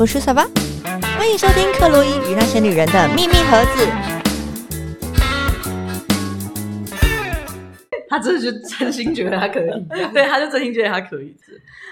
[0.00, 0.46] 我是小巴，
[1.18, 4.19] 欢迎收听克洛伊与那些女人的秘密盒子。
[8.10, 9.70] 他真的就真心觉得他可以，
[10.12, 11.32] 对，他就真心觉得他可以。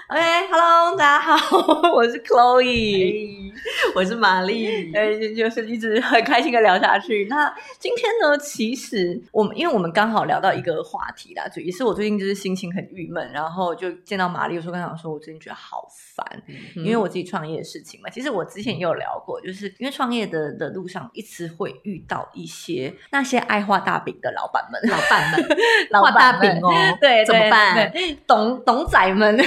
[0.09, 1.37] OK，Hello，大家好，
[1.95, 3.53] 我是 Chloe，
[3.95, 7.25] 我是玛丽，哎，就是一直很开心的聊下去。
[7.29, 16.43] 那今天呢，其实我们因为我们刚好聊到一个话题啦，就也是我最近就是心情很郁闷，然后就见到玛丽，有时候跟她说，我最近觉得好烦，
[16.75, 18.09] 因为我自己创业的事情嘛。
[18.09, 25.57] 其实我之前也有聊过，就是因为创业的的路上，一直会遇到一些那些爱画大饼的老板们、老板们、
[26.11, 27.91] 画大饼哦， 对，怎么办？
[28.27, 29.37] 董董仔们。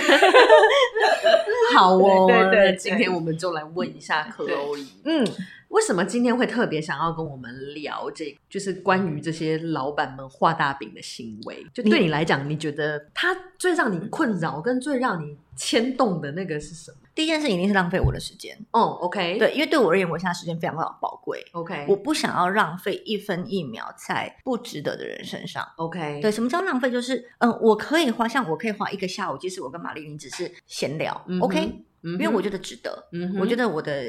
[1.75, 5.27] 好哦，那今天我们就来问一下克洛伊，嗯，
[5.69, 11.67] 为什么今天会特别想要跟我们聊这，就是关于这些老板们画大饼的行为？
[11.73, 16.99] 就对你来讲，你觉得他最让你困扰跟最让你牵动的那个是什么？
[17.15, 18.59] 第一件事一定是浪费我的时间。
[18.71, 21.45] 哦，OK，对，因为对我而言，我现在时间非常非常宝贵。
[21.53, 25.67] OK，我不想要浪费一分一秒在不值得的人身上。
[25.77, 26.91] OK，对，什么叫浪费？
[26.91, 33.09] 就是嗯，我可以花，像我可以花一个下午，即使我跟玛丽琳只是闲聊，OK，因为我觉得值得。
[33.13, 34.05] 嗯，我觉得我的。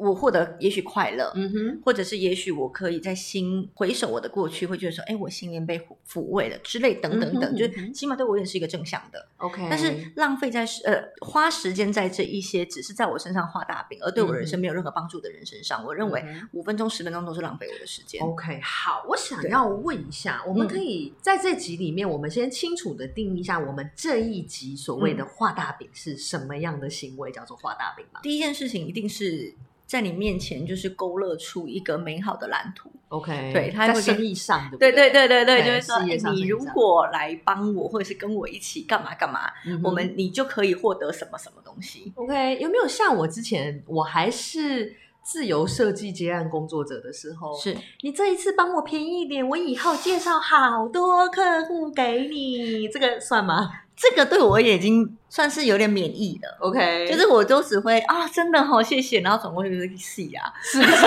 [0.00, 9.28] 我获得也许快乐，嗯哼，或者是也许我可以在心回首我的过去，会觉得说，哎，我心灵被抚慰了之类等等等，就起码对我也是一个正向的。
[9.36, 18.22] OK，但是浪费在呃花时间在这一些只是在我身上画大饼，而对我人生没有任何帮助的人身上，我认为五分钟十分钟都是浪费我的时间。
[18.22, 28.20] OK，好，我想要问一下，我们可以在这集里面，我们先清楚的定义一下，我们这一集所谓的画大饼是什么样的行为，叫做画大饼吗？
[28.22, 29.54] 第一件事情一定是。
[29.92, 32.90] 在你面前就是勾勒出一个美好的蓝图。
[33.08, 39.50] OK，对，他在生意上，对对对对对，就是说，你如果来帮我，或者是跟我一起干嘛干嘛，
[39.84, 42.10] 我们你就可以获得什么什么东西。
[42.16, 53.70] OK，有没有像我之前我还是自由设计接案工作者的时候，是你这一次帮我便宜一点，我以后介绍好多客户给你，这个算吗？
[53.94, 61.06] 这个对我已经算是有点免疫了，OK，就是我都只会啊，真的好谢谢，然后转过去就是戏啊， 是不是？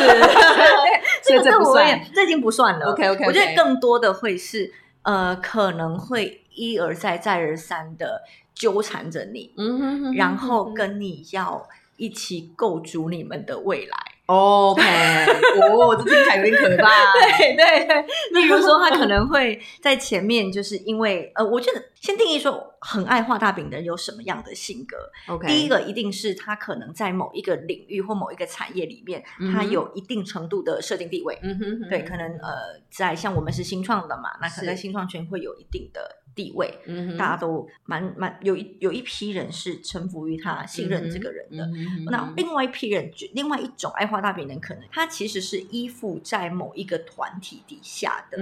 [1.25, 3.25] 这个对我而言，这已经不算了，OK OK。
[3.25, 4.71] 我觉得更多的会是
[5.01, 8.21] 呃，可能会一而再再而三的
[8.53, 13.97] 纠缠着你，嗯哼，然后跟你要一起构筑你们的未来。
[14.27, 14.81] OK，
[15.61, 16.89] 哦，这听起来有点可怕。
[17.37, 18.01] 对对对，
[18.31, 24.97] 例如说，他可能会在前面，就是因为呃，我觉得先定义说，很爱画大饼的人有什么样的性格
[25.31, 29.23] ？OK，第一个一定是他可能在某一个领域或某一个产业里面，
[29.53, 31.37] 他有一定程度的设定地位。
[31.43, 36.23] 嗯哼，对，可能呃，在像我们是新创的嘛，那可能在新创圈会有一定的。
[36.35, 36.77] 地位，
[37.17, 41.67] 大家都蛮蛮有一有一批人是臣服于他信任这个人的，
[42.11, 48.37] 那另外一批人，另外一种爱画大饼人，可能他其实是依附在某一个团体底下的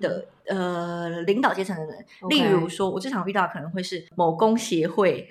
[0.00, 0.26] 的。
[0.46, 5.28] 呃，领导阶层的人，例如说，我最常遇到可能会是某工协会，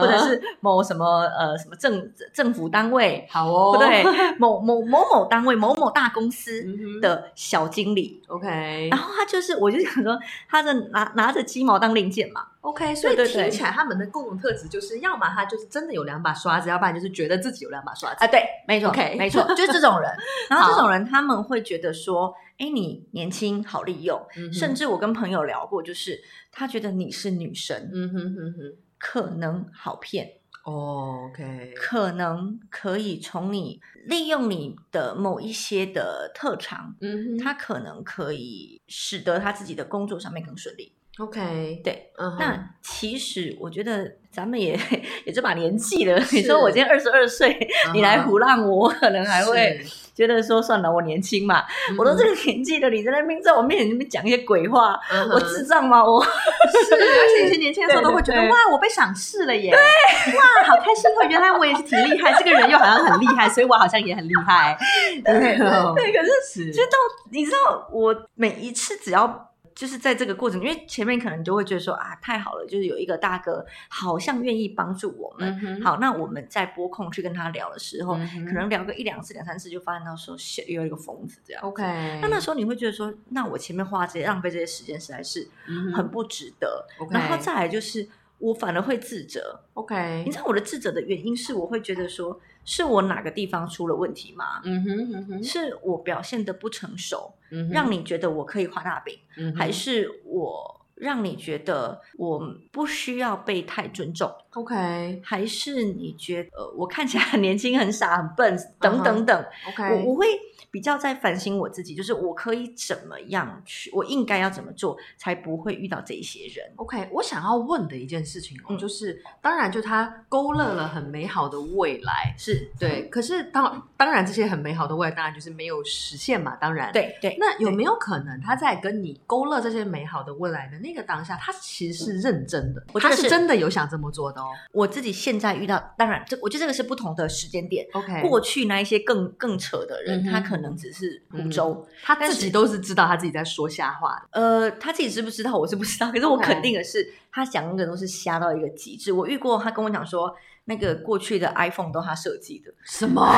[0.00, 4.02] 或者是某什么呃什么政政府单位，好哦，对，
[4.38, 6.66] 某某某某单位，某某大公司
[7.00, 10.18] 的小经理，OK，然后他就是，我就想说，
[10.48, 18.24] 他的拿拿着鸡毛当令箭嘛，OK，所以听起来他们的共同特质就是，要么他就是真的有两把刷子，要不然就是觉得自己有两把刷子。
[18.24, 20.10] 啊，对，没错，OK，没错，就是这种人，
[20.50, 22.34] 然后这种人他们会觉得说。
[22.60, 24.20] 哎，你年轻好利用，
[24.52, 26.20] 甚至我跟朋友聊过，就是
[26.52, 30.30] 他觉得你是女神，嗯哼哼哼，可能好骗
[30.64, 40.92] ，OK，可能可以从你利用你的某一些的特长，嗯哼，他可能可以使得他自己的工作上面更顺利。
[41.20, 44.78] OK，对，那其实我觉得咱们也
[45.26, 49.78] 也这把年纪了，你说我今天二十二岁，你来胡乱我，可能还会
[50.14, 51.62] 觉得说算了，我年轻嘛，
[51.98, 54.98] 我都这个年纪了，你在那边在我面前那边讲一些鬼话，
[55.34, 56.02] 我智障吗？
[56.02, 64.78] 我是，而且以前年轻的时候都会觉得哇，我被赏识了耶，哇，好开心哦，原来我也是挺厉害，这个人又好像很厉害，所以我好像也很厉害，
[65.22, 66.92] 对，对，可是，就到
[67.30, 69.49] 你知道，我每一次只要。
[69.74, 75.80] 就是在这个过程，因为前面可能就会觉得说啊，太好了，就是有一个大哥好像愿意帮助我们。
[75.82, 80.36] 好，那我们在拨控去跟他聊的时候，可能聊个一两次、两三次，就发现到说
[80.66, 81.62] 又有一个疯子这样。
[81.62, 81.82] OK，
[82.20, 85.48] 那那时候你会觉得说，那我前面花这些浪费这些时间，实在是
[85.94, 86.86] 很不值得。
[87.10, 88.08] 然后再来就是，
[88.38, 89.60] 我反而会自责。
[89.74, 92.40] OK，你知道我的自责的原因是，我会觉得说。
[92.72, 94.60] 是我哪个地方出了问题吗？
[94.62, 97.34] 嗯哼嗯哼，是我表现的不成熟，
[97.72, 99.18] 让你觉得我可以画大饼，
[99.56, 102.38] 还是我让你觉得我
[102.70, 110.26] 不需要被太尊重？OK，还是你觉得我看起来很年轻、很傻、很笨等等等？OK，我我会。
[110.70, 116.72] 比较在反省我自己，就是我可以怎么样去，我应该要怎么做，才不会遇到这一些人。
[116.76, 123.08] OK，我想要问的一件事情哦，就是当然，就他勾勒了很美好的未来，是对。
[123.08, 126.56] 可是当当然，这些很美好的未来，当然就是没有实现嘛。
[126.56, 127.36] 当然，对对。
[127.38, 132.84] 那有没有可能他在跟你勾勒这些美好的未来的那个当下，他其实是认真的？
[133.00, 134.48] 他是真的有想这么做的哦。
[134.72, 137.86] 我自己现在遇到，当然，这我觉得这个是不同的时间点。
[137.92, 141.22] OK，过去那一些更更扯的人，他可能只是。
[141.30, 144.40] 湖州，他自己都是知道他自己在说瞎话的。
[144.40, 146.10] 呃，他自己知不知道，我是不知道。
[146.10, 149.12] 可是我肯定的是，他想的个都是瞎到一个极致。
[149.12, 150.34] 我遇过，他跟我讲说，
[150.64, 152.72] 那个过去的 iPhone 都他设计的。
[152.84, 153.22] 什么？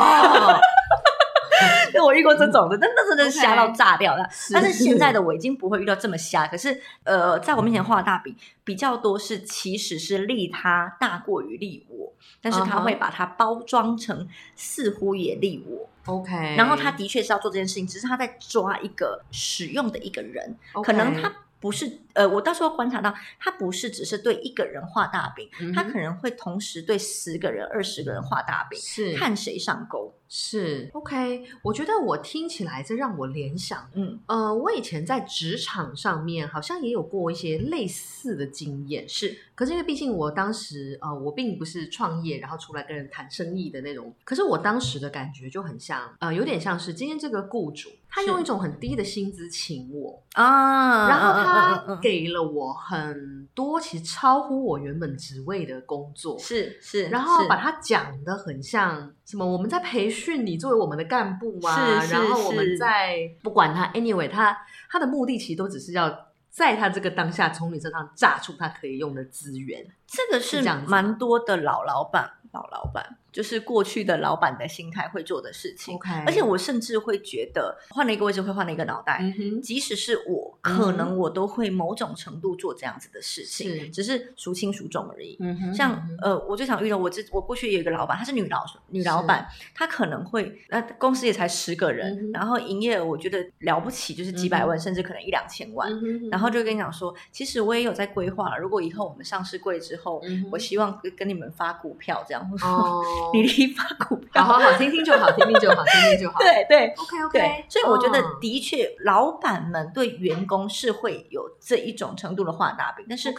[1.93, 4.27] 对， 我遇过这种的，但那真的是瞎到炸掉了。
[4.51, 6.45] 但是现在的 我已经不会遇到这么瞎。
[6.47, 12.11] 可是，呃，在我面前画大饼比较多是，其实是利他大过于利我，
[12.41, 15.89] 但是他会把它包装成似乎也利我。
[16.05, 30.13] OK，然后他的确是要做这件事情，只是他在抓一个使用的一个人，可能他不是呃，我到时候观察到，他不是只是对一个人画大饼，他可能会同时对十个人、二十个人画大饼，是看谁上钩。
[30.35, 30.89] 是。
[30.93, 34.19] OK，我觉得我听起来这让我联想，嗯。
[34.25, 39.37] 呃，我以前在职场上面好像也有过一些类似的经验，是。
[39.53, 50.23] 可是因为毕竟我当时呃，我并不是创业，然后出来跟人谈生意的那种，可是我当时的感觉就很像，呃，有点像是今天这个雇主他用一种很低的薪资请我。
[50.33, 60.45] 啊，然后他给了我很多其实超乎我原本职位的工作，是是，然后把它讲的很像什么我们在培训。
[60.45, 64.55] 你作为我们的干部啊，然后我们在不管他，anyway，他
[64.91, 69.83] 他的目的其实都只是要在他这个当下从你身上榨出他可以用的资源。
[70.13, 73.17] 这个是蛮多的老老板，老老板。
[73.33, 79.23] 就是过去的老板的心态会做的事情，而且我甚至会觉得换了一个位置会换了一个脑袋，
[79.59, 85.35] 即使是我，可能我都会某种程度做这样子的事情，只是孰轻孰重而已。
[85.73, 95.89] 像呃，我最常遇到我这我过去有一个老板，她是女老女老板，她可能会那公司也才十个人，然后营业额我觉得了不起就是几百万，甚至可能一两千万，
[96.29, 100.02] 然后就跟你讲说，其实我也有在规划了，如果以后我们上市柜之后，
[100.51, 102.43] 我希望跟跟你们发股票这样。
[103.33, 106.39] 你你发股票，好好好，听听就好，听听就好，听听就好。
[106.43, 107.65] 对对，OK OK。
[107.69, 113.33] 所以我觉得的确，老板们对员工是会有这一种程度的画大饼，但是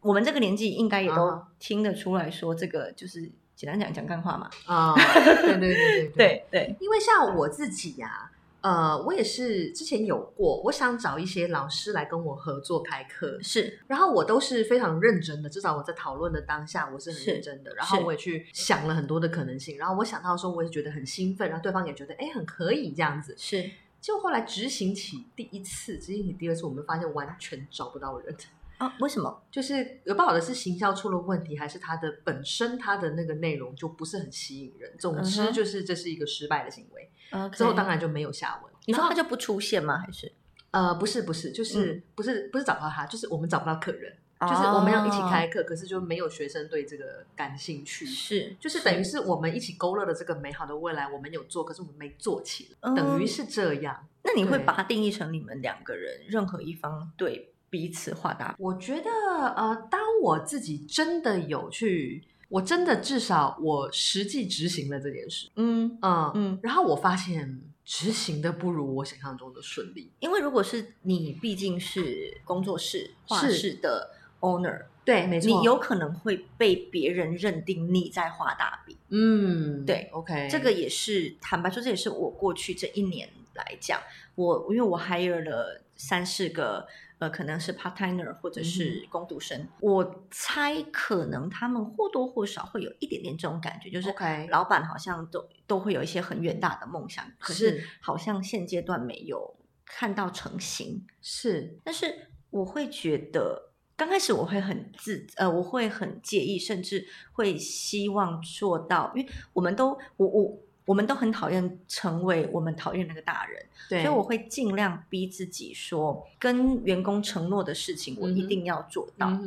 [0.00, 4.48] 我们这个年纪应该也都听得出来说，这个就是简单讲讲干话嘛。
[4.66, 8.30] 啊，对对对对 对，因为像我自己呀。
[8.60, 23.70] 呃，我也是之前有过，我想找一些老师来跟我合作开课，是，然后我都是非常认真的，至少我在讨论的当下，我是很认真的，然后我也去想了很多的可能性，然后我想到的时候，我也觉得很兴奋，然后对方也觉得哎很可以这样子，是，
[24.00, 28.36] 就后来执行起第一次，执行起第二次，我们发现完全找不到人
[28.80, 29.42] 啊，为什么？
[29.50, 34.90] 就是有不好的是行销出了问题，还是它的本身它的那个内容就不是很吸引人？
[34.98, 37.10] 总之就是这是一个失败的行为。
[37.52, 38.72] 之后当然就没有下文。
[38.86, 39.98] 你说他就不出现吗？
[39.98, 40.32] 还是
[40.70, 48.06] 呃，不是不是，就是不是不是找不到他，就是我们找不到客人，就是我们要一起开课，可是就没有学生对这个感兴趣。
[48.06, 54.08] 是，就是等于是我们一起勾勒的这个美好的未来，我们有做，可是我们没做起来，等于是这样。
[54.22, 58.54] 那你会把它定义成你们两个人任何一方对彼此画大？
[58.58, 59.10] 我觉得
[59.56, 62.24] 呃，当我自己真的有去。
[62.50, 74.10] 我真的至少我实际执行了这件事，嗯嗯嗯，然后我发现执行的不如我想象中的顺利，因为如果是你毕竟是工作室画室的
[74.40, 84.00] owner，对，没错，你有可能会被别人认定你在画大饼，嗯，对，OK，这个也是坦白说，这也是我过去这一年来讲，
[84.34, 86.88] 我因为我 hire 了三四个。
[87.20, 94.08] 呃，可能是 part timer 或者是工读生，我猜可能他们或多或少会有一点点这种感觉，就是
[94.48, 101.06] 老板好像都都会有一些很远大的梦想，可是好像现阶段没有看到成型。
[101.20, 110.42] 是，但是我会觉得刚开始我会很自呃，我会很介意，甚至会希望做到，因为我们都我我。
[110.42, 110.58] 我
[110.94, 119.38] 们都很讨厌成为我们讨厌那个大人，所以我会尽量逼自己说，跟员工承诺的事情我一定要做到。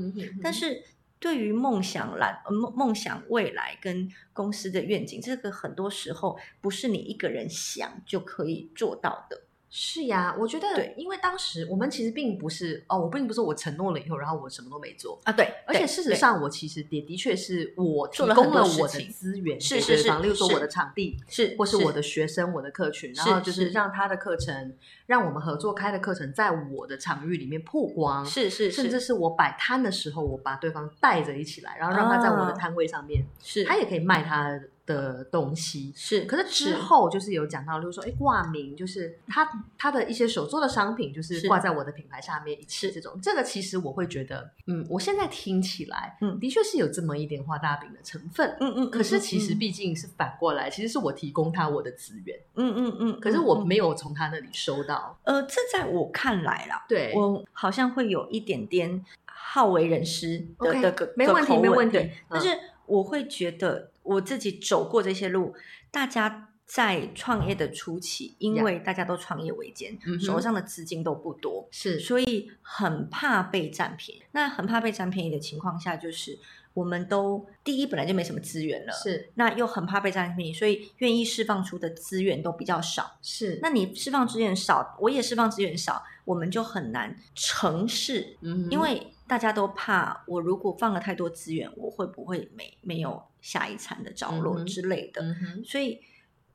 [0.42, 0.84] 但是
[1.20, 9.42] 对于梦想来梦梦想未来跟公司的愿景，这个很多时候不是你一个人想就可以做到的。
[9.76, 15.34] 是呀，我觉得，对，因为当时我们其实并不是哦，我并不是我承诺了以后，然后我什么都没做啊。
[15.34, 24.76] 对，而且事实上，我其实也的确是我提供了我的资源，是是是，例如说我的场地是，或是我的学生、我的客群，然后就是让他的课程，
[25.08, 34.62] 让我们合作开的课程在我的场域里面曝光，是是，甚至是我摆摊的时候，我把对方带着一起来，然后让他在我的摊位上面，是，他也可以卖他。
[34.86, 35.94] 的东西。
[35.96, 39.48] 是，可是之后就是有讲到，就是说，哎，挂名就是他
[39.78, 57.14] 他的一些手做的商品，就是挂在我的品牌下面一次这种，这个其实我会觉得，嗯，我现在听起来，嗯，的确是有这么一点画大饼的成分，嗯嗯，可是其实毕竟是反过来，其实是我提供他我的资源，嗯嗯嗯，可是我没有从他那里收到，呃，这在我看来啦，对。
[57.16, 62.50] 我好像会有一点点好为人师的的没问题没问题，但是
[62.86, 63.93] 我会觉得。
[64.04, 65.56] 我自己走过这些路，
[65.90, 74.24] 大家在创业的初期，因为大家都创业维艰，手上的资金都不多，是，所以很怕被占便宜。
[74.32, 76.38] 那很怕被占便宜的情况下，就是
[76.74, 83.60] 我们都第一本来就没什么资源了，是，那又很怕被占便宜，所以愿意释放出的资源都比较少，是。
[83.62, 89.08] 那你释放资源少，我也释放资源少，我们就很难成事，嗯，因为。
[89.26, 95.22] 大家都怕我，如果放了太多资源，我会不会没没有下一餐的着落之类的？
[95.64, 96.00] 所以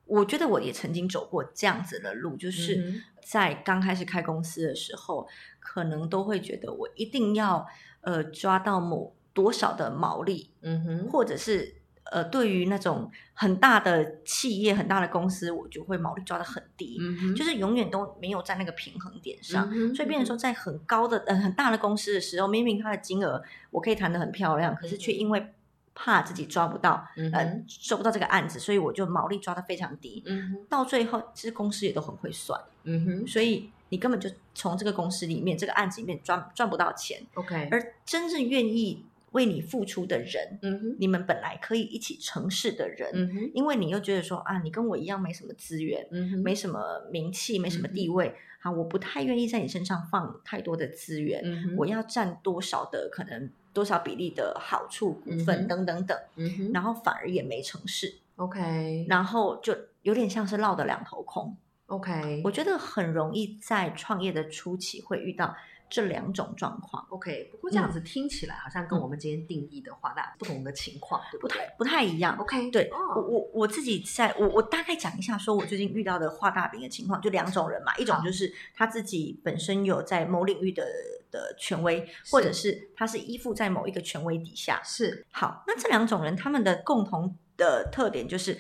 [0.07, 5.29] 我觉得我也曾经走过这样子的路，就是在刚开始开公司的时候，
[5.61, 7.65] 可能都会觉得我一定要
[8.01, 11.77] 呃抓到某多少的毛利，嗯哼，或者是。
[12.11, 16.99] 呃，对于那种很大的企业、很大的公司，我就会毛利抓的很低，
[17.37, 19.71] 就是永远都没有在那个平衡点上。
[19.95, 25.53] 所以，变成说在很高的、呃很大的公司的时候，明明它的金额我可以谈的很漂亮，可是却因为
[26.01, 30.23] 怕自己抓不到，嗯，收不到这个案子，所以我就毛利抓的非常低。
[30.27, 37.21] 嗯到最后，其实公司也都很会算，嗯哼，所以你根本就从这个公司里面、这个案子里面赚赚不到钱。
[37.35, 39.05] OK，而真正愿意。
[39.33, 46.81] 为你付出的人，嗯哼，你们本来可以一起成事的人，嗯哼，因为你又觉得说啊，你跟我一样没什么资源，嗯哼，没什么
[47.13, 65.55] 名气，没什么地位，好，我不太愿意在你身上放太多的资源，嗯，我要占多少的可能多少比例的好处股份等等等，嗯，然后反而也没成事，OK，然后就有点像是落得两头空，OK，我觉得很容易在创业的初期会遇到。
[65.91, 67.49] 这两种状况，OK。
[67.53, 72.71] 不过这样子听起来好像跟我们今天定义的画大不同的情况，对不太不太一样，OK。
[72.71, 80.87] 对我我我自己在我我大概讲一下，说我最近遇到的画大饼的情况，就两种人嘛，一种就是他自己本身有在某领域的
[81.31, 85.65] 的权威，或者是他是依附在某一个权威底下，是好。
[85.67, 88.59] 那这两种人他们的共同的特点就是。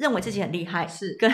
[0.00, 1.14] 认为自己很厉害，是。
[1.20, 1.30] 跟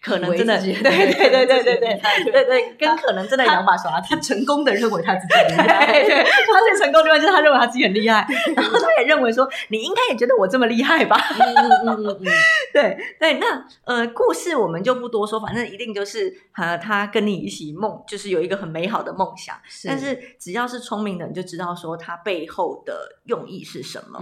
[0.00, 11.54] 可能真的对对对对对对对对，跟可能真的两把刷，他成功的认为他自己很厉害， 对，他最成功的地方就是他认为他自己很厉害， 然后他也认为说你应该也觉得我这么厉害吧，嗯
[11.88, 12.24] 嗯嗯嗯，
[12.72, 24.20] 对对，那呃故事我们就不多说，反正一定就是呃他跟你一起梦，就是有一个很美好的梦想，但是只要是聪明的你就知道说他背后的用意是什么，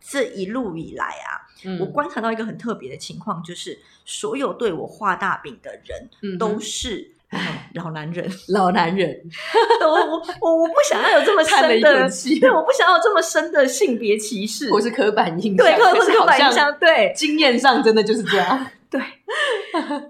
[0.00, 1.42] 这一路以来啊。
[1.80, 7.12] 我观察到一个很特别的情况，就是所有对我画大饼的人都是
[7.74, 9.20] 老男人，老男人。
[9.80, 12.08] 我我我我不想要有这么深的，
[12.40, 18.66] 对，我不想要有这么深的性别歧视，或是刻板印象，对，或是刻板印象，对，经验上真的就是这样。
[18.90, 19.00] 对，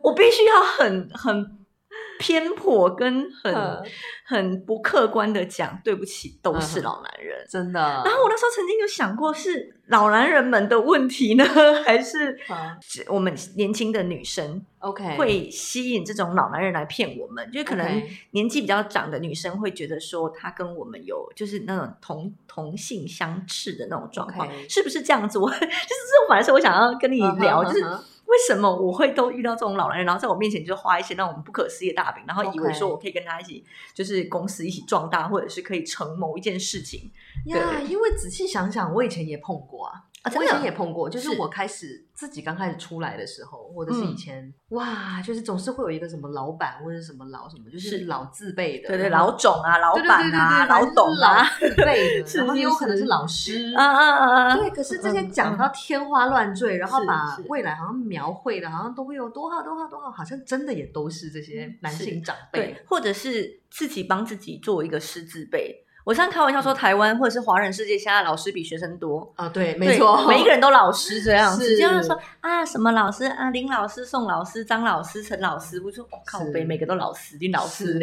[0.03, 1.59] 我必须要很很。
[2.23, 3.83] 偏颇跟很
[4.25, 7.81] 很不客观的讲，对不起，都是老男人，真的。
[7.81, 11.45] 然后我那时候曾经有想过，是老男人们的问题呢，
[11.85, 12.39] 还是
[13.09, 17.51] 我们年轻的女生？OK，会吸引这种老男人来骗我们？
[17.51, 25.41] 就可能年纪比较长的女生会觉得说，他跟我们有就是那种同同性相斥的那种状况，是不是这样子？
[25.41, 27.85] 我 就是这种，反正是我想要跟你聊，就是。
[28.33, 33.63] 为什么我会都遇到这种老男人，然后在我面前就画一些让我们不可思议的大饼，然后以为说我可以跟他一起，
[33.93, 37.11] 就是公司一起壮大，或者是可以成某一件事情？
[37.47, 40.05] 呀，因为仔细想想，我以前也碰过啊。
[40.23, 65.85] 啊，我以前也碰过，就是我开始自己刚开始出来的时候，或者是以前，哇，就是总是会有一个什么老板或者什么老什么，就是老字辈的，对对，老总啊，老板啊，老董啊，字辈的， 然后也有可能是老师啊啊啊，对，可是这些讲到天花乱坠，然后把未来好像描绘的，好像都会有多好多好多好，好像真的也都是这些男性长辈，或者是自己帮自己做一个师字辈。
[66.05, 69.49] 我常开玩笑说，台湾或者是华人世界，现在老师比学生多啊。
[69.49, 71.77] 对，没错，每一个人都老师这样子。
[71.77, 78.01] 这样说啊，什么老师啊，林老师、宋老师、张老师、陈老师，我说靠北，每个都老师，林老师。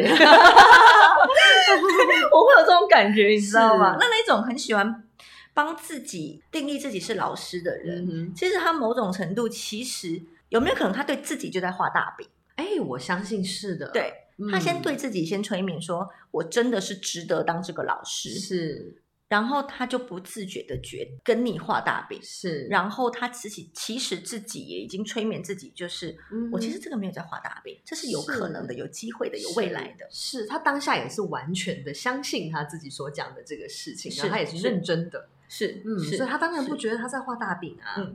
[2.32, 3.96] 我会有这种感觉，你知道吗？
[4.00, 5.04] 那那种很喜欢
[5.52, 12.26] 帮自己定义自己是老师的人，其实他某种程度，其实有没有可能他对自己就在画大饼？
[12.56, 13.88] 哎，我相信是的。
[13.88, 14.12] 对。
[14.50, 18.94] 他先对自己先催眠，说我真的是值得当这个老师，是，
[19.28, 26.16] 然后他就不自觉的觉跟你画大饼，是，然后他自己其实自己也已经催眠自己，就是
[26.52, 38.10] 我其实这个没有在画大饼，这是有可能的，有机会的，有未来的，是他当下也是完全的相信他自己所讲的这个事情，然后他也是认真的，是，嗯，所以他当然不觉得他在画大饼啊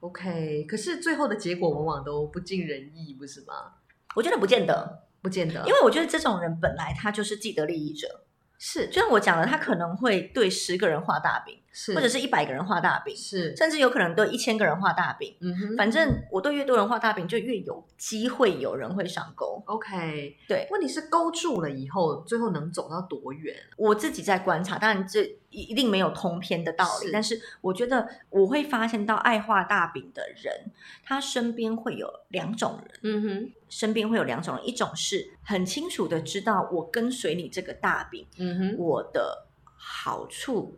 [0.00, 3.72] ，OK，可是最后的结果往往都不尽人意，不是吗？
[4.14, 5.07] 我觉得不见得。
[5.20, 8.24] 不见得，因为我觉得这种人本来他就是既得利益者，
[8.58, 11.60] 是就像我讲的，他可能会对十个人画大饼。
[11.94, 15.36] 或者是一百个人画大饼，是甚至有可能对一千个人画大饼。
[15.40, 19.62] 嗯哼，反正我对越多人画大饼，就越有机会有人会上钩。
[19.66, 20.66] OK，对。
[20.70, 23.54] 问题是勾住了以后，最后能走到多远？
[23.76, 30.72] 我自己在观察，当然这一定没有通篇的道理，但是我觉得我会发现到爱画大饼的人，
[31.04, 33.00] 他身边会有两种人。
[33.02, 40.76] 嗯哼，身边会有两种人，一种是很清楚的知道我跟随你这个大饼，嗯哼，我的好处。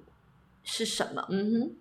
[0.71, 1.27] 是什么？
[1.31, 1.77] 嗯哼，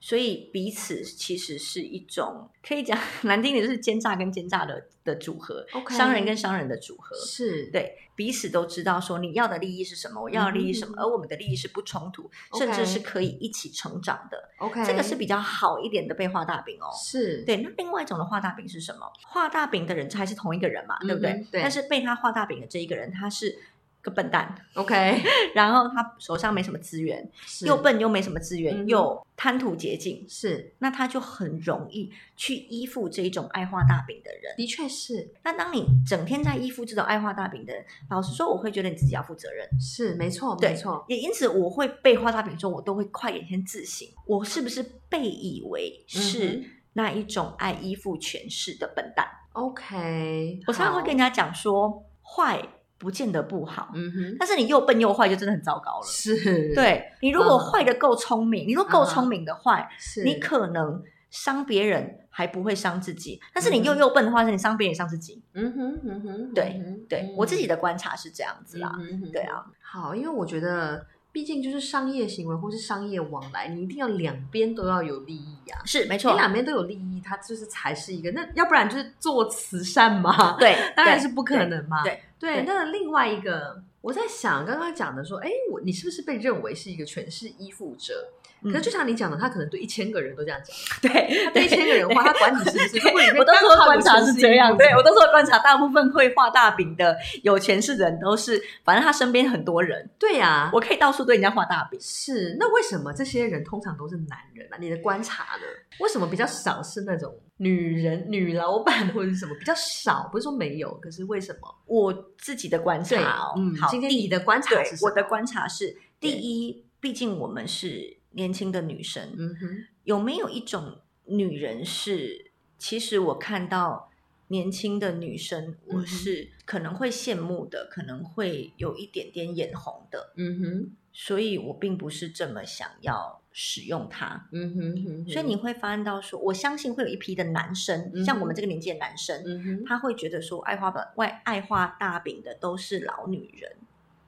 [0.00, 14.50] 所以彼此其实是一种可以讲难听点，就是奸诈跟奸诈的的组合，OK，商人跟商人的组合，是对彼此都知道说你要的利益是什么，我要的利益什么，而我们的利益是不冲突，甚至是可以一起成长的。
[14.58, 16.90] OK，这个是比较好一点的被画大饼哦。
[17.00, 19.00] 是对，那另外一种的画大饼是什么？
[19.28, 21.46] 画大饼的人还是同一个人嘛，对不对？
[21.50, 21.62] 对。
[21.62, 23.58] 但是被他画大饼的这一个人，他是。
[24.02, 25.22] 个笨蛋，OK，
[25.54, 27.30] 然后他手上没什么资源，
[27.64, 34.54] 又笨又没什么资源，又贪图捷径，是，那他就很容易去依附这一种爱画大饼的人。
[34.56, 39.68] 的确是，那当你整天在依附这种爱画大饼的人，老实说，我会觉得你自己要负责任。
[39.80, 41.04] 是，没错，没错。
[41.08, 46.60] 也因此，我会被画大饼之后，我都会快点先自省，我是不是被以为是
[46.94, 52.60] 那一种爱依附权势的笨蛋？OK，我常常会跟人家讲说，坏。
[53.02, 56.06] 不见得不好，嗯哼，但是你又笨又坏，就真的很糟糕了。
[56.06, 59.90] 是，对你如果坏的够聪明，你如果够聪明的坏，
[60.24, 63.40] 你可能伤别人还不会伤自己。
[63.52, 65.42] 但是你又又笨的话，是你伤别人伤自己。
[65.54, 68.96] 嗯哼，嗯哼，对对，我自己的观察是这样子啦。
[69.32, 71.04] 对啊，好，因为我觉得。
[71.32, 75.78] 毕竟就是商业行为或是商业往来，你一定要两边都要有利益呀。
[75.84, 78.30] 是没错，你两边都有利益，它就是才是一个。
[78.32, 80.56] 那要不然就是做慈善嘛？
[80.60, 82.04] 对，当然是不可能嘛。
[82.04, 88.28] 对对，那另外一个，我在想刚刚讲的说，哎，我你是不是被认为是一个权势依附者？
[88.64, 91.10] 可是就像你讲的，他可能对一千个人都这样讲。
[91.10, 93.08] 对，他对一千个人话，他管你是不是？
[93.38, 94.76] 我都说观察是这样。
[94.76, 100.08] 对我都说观察，大部分会画大饼的有钱是人都是，反正他身边很多人。
[100.18, 102.00] 对呀，我可以到处对人家画大饼。
[102.00, 104.76] 是，那为什么这些人通常都是男人啊？
[104.78, 105.62] 你的观察呢？
[106.00, 110.28] 为什么比较少是那种女人、女老板或者是什么比较少？
[110.30, 111.74] 不是说没有，可是为什么？
[111.86, 115.04] 我自己的观察哦，嗯，好，今天你的观察是？
[115.04, 118.21] 我的观察是，第一，毕竟我们是。
[118.32, 122.50] 年轻的女生，嗯哼，有没有一种女人是？
[122.78, 124.10] 其实我看到
[124.48, 130.96] 年轻的女生，我是可能会羡慕的，可能会有一点点眼红的，嗯哼。
[131.14, 135.28] 所以我并不是这么想要使用它，嗯哼。
[135.28, 143.76] 所以你会发现到说，我相信会有一批的男生，像我们这个年纪的男生，他会觉得说，爱画本外爱画大饼的都是老女人。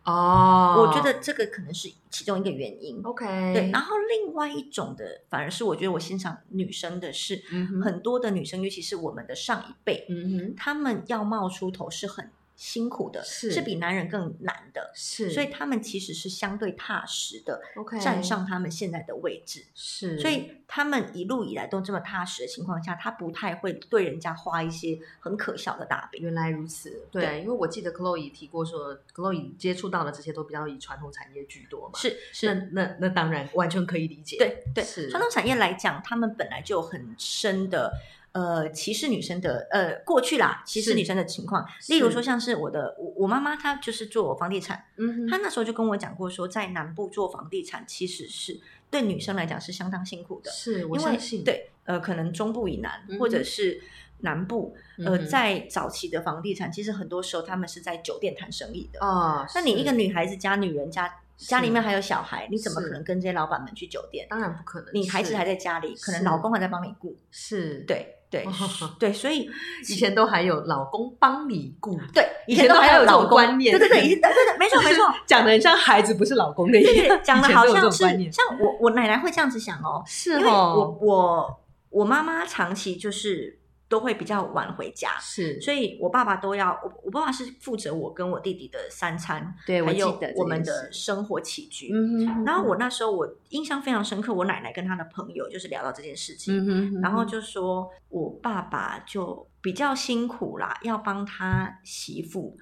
[0.04, 3.00] 哦，我觉得这个可能是其中一个原因。
[3.02, 3.70] OK，对。
[3.70, 7.42] 然后另外一种的，反而是我觉得我欣赏女生的是，
[7.82, 12.30] 很多的女生，尤其是我们的上一辈，嗯哼，他们要冒出头是很。
[12.56, 13.50] 辛苦的是。
[13.50, 26.22] 是比男人更难的，是，所以他们其实是相对踏实的，OK，站上他们现在的位置，是，所以他们一路以来都这么踏实的情况下，他不太会对人家花一些很可笑的大饼。
[26.22, 35.10] 原来如此，对，因为我记得 Chloe 提过说，Chloe 接触到的这些都比较以传统产业居多嘛，是是，那那那当然完全可以理解，对对，是。
[35.10, 37.92] 传统产业来讲，他们本来就有很深的。
[38.34, 53.80] 呃，歧视女生的呃，过去啦，歧视女生的情况，例如说像是我的我我妈妈，她就是做房地产，嗯，她那时候就跟我讲过，说在南部做房地产其实是对女生来讲是相当辛苦的，是我相信，对，呃，可能中部以南或者是
[54.18, 61.20] 南部，呃，在早期的房地产，其实很多时候他们是在酒店谈生意的，哦，那你一个女孩子加女人加。
[61.36, 64.24] 家里面还有小孩，你怎么可能跟这些老板们去酒店？
[64.30, 64.94] 当然不可能。
[64.94, 67.18] 你孩子还在家里，可能老公还在帮你顾。
[67.32, 68.46] 是，对对
[68.98, 69.48] 对，所以
[69.88, 71.98] 以前都还有老公帮你顾。
[72.12, 73.78] 对，以前都还有这种观念。
[73.78, 83.58] 对对对，对对 对，没错没错， 讲的很像孩子不是老公的意思，讲的好像是像我我奶奶会这样子想哦，是哦，我我我妈妈长期就是。
[83.94, 91.92] 都会比较晚回家，是，所以我爸爸都要，我我爸爸是负责我跟我弟弟的三餐，对，还有我们的生活起居。
[92.44, 102.58] 然后我那时候我印象非常深刻，我奶奶跟她的朋友就是聊到这件事情，然后就说我爸爸就比较辛苦啦，要帮他媳妇。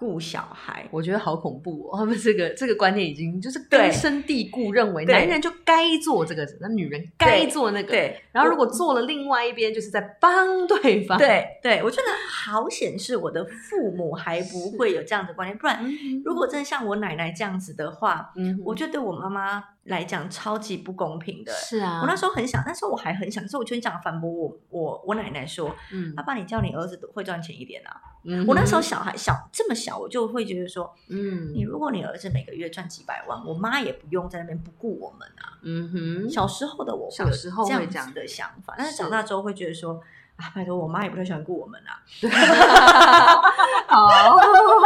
[0.00, 1.98] 顾小孩，我觉得好恐怖哦！
[2.00, 7.90] 他们这个这个观念已经就是根深蒂固，认为男人就该做这个，那女人该做那个。
[7.90, 11.18] 对，然后如果做了另外一边，就是在帮 对方。
[11.18, 15.84] 对，对我觉得好显示我的父母还不会有这样的观念，不然
[16.24, 19.62] 如果真的像我奶奶这样子的话，嗯，我觉得我妈妈。
[19.90, 40.00] 来讲超级不公平的，是啊，我那时候很想，那时候我还很想，可是我就想反驳我我我奶奶说，嗯，爸爸你叫你儿子会赚钱一点啊，嗯，我那时候小孩小这么小，我就会觉得说，嗯，你如果你儿子每个月赚几百万，我妈也不用在那边不顾我们啊，嗯哼，小时候的我小时候这样的想法，但是长大之后会觉得说。
[40.40, 42.00] 啊，拜托，我妈也不太喜欢顾我们啊。
[43.86, 44.36] 好，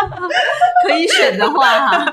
[0.89, 2.05] 可以选的话，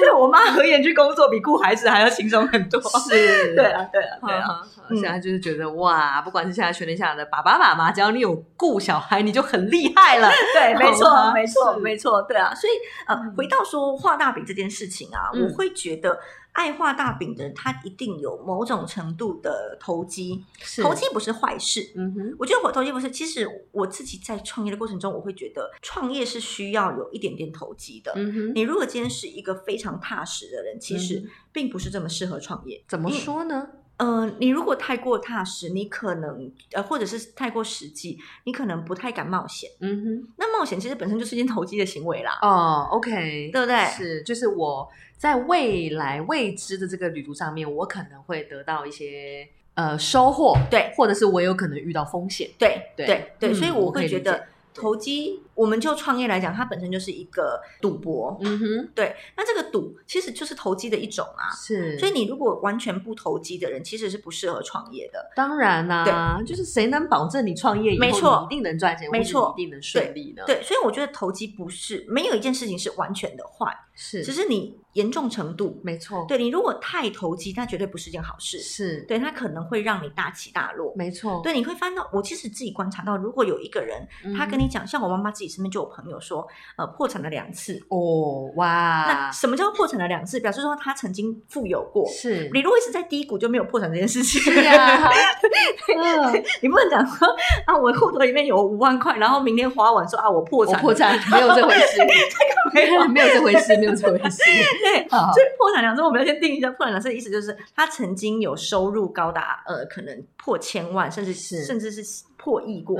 [0.00, 2.80] 对我妈而言，去工作比顾孩子还要轻松很多。
[2.80, 4.62] 是，对啊，对啊，对啊。
[4.90, 10.30] 现在就是觉得哇，不管是现在全天下的爸爸妈妈，只要你有顾小孩，你就很厉害了。
[10.54, 12.54] 对，没错，没错，没错，对啊。
[12.54, 12.72] 所以
[13.06, 16.18] 呃，回到说画大饼这件事情啊，我会觉得。
[16.52, 20.44] 爱画大饼的人，他一定有某种程度的投机。
[20.82, 21.92] 投机不是坏事。
[21.96, 23.10] 嗯哼，我觉得我投机不是。
[23.10, 28.12] 其实我自己在创业的过程中，我会觉得创业是需要有一点点投机的。
[28.14, 32.84] 嗯哼，你如果今天是一个非常踏实的人，其实并不是这么适合创业。
[32.86, 33.68] 怎么说呢？
[33.98, 39.70] 呃，你如果太过踏实，你可能呃，或者是太过实际，你可能不太敢冒险。
[39.80, 42.38] 嗯哼，那冒险其实本身就是一件投机的行为啦。
[42.42, 43.76] 哦，OK，对不对？
[43.86, 54.46] 是，就是我在未来未知的这个旅途上面，我可能会得到一些呃收获，对，或者是我有可能遇到风险，对，对，对，所以我会觉得。
[54.74, 58.36] 投机，我们就创业来讲，它本身就是一个赌博。
[58.42, 59.14] 嗯哼，对。
[59.36, 61.54] 那这个赌其实就是投机的一种啊。
[61.54, 61.96] 是。
[62.00, 65.30] 所以你如果完全不投机的人，其实是不适合创业的。
[65.36, 70.42] 当然啦，对，就是谁能保证你创业以后一定能赚钱，没错，一定能顺利呢？
[70.46, 74.76] 对，所以我觉得投机不是没有一件事情是完全的坏，是，只是你。
[74.92, 78.58] 严重程度没错，对你如果太投机，那绝对不是件好事。
[78.58, 80.92] 是对，它可能会让你大起大落。
[80.94, 87.78] 没错，对，你会翻到我其实自己观察到，如果有一个人他跟你讲，像我妈妈自己身边就有朋友说，呃，破产了两次。
[87.88, 89.04] 哦，哇！
[89.06, 90.40] 那什么叫破产了两次？
[90.40, 92.08] 表示说他曾经富有过。
[92.08, 94.40] 是你如果一直在低谷，就没有破产这件事情。
[94.40, 95.10] 是啊，
[96.62, 97.28] 你不能讲说
[97.66, 104.42] 啊，我户头里面有五万块，然后明天花完说啊，我破产，破产没有这回事， 这个没有 没有这回事，没有这回事。
[104.82, 105.52] 对，所以。
[105.58, 112.02] 破产两次，我们要先定义一下破产两次的意思，就是他曾经有收入高达呃，可能破千万，甚至是甚至是。
[112.42, 112.98] 破亿过，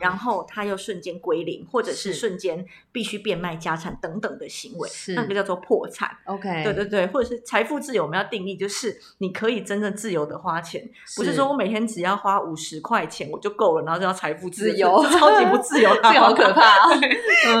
[0.00, 6.10] 然后他又瞬间归零，或者是瞬间必须变卖家产等等的行为，那个叫做破产。
[6.24, 16.34] OK，对对对，或者是财富自由，我们要定义就是你可以真正自由的花钱，不是说我每天只要花五十块钱我就够了，然后就要财富自由， 超级不自由， 这好？
[16.34, 16.88] 可怕。